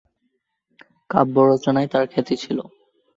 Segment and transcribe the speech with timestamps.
[1.09, 2.57] কাব্য রচনায় তার খ্যাতি ছিল।